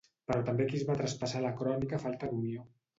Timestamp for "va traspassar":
0.89-1.45